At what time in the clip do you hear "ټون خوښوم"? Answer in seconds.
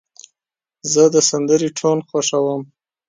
1.79-2.61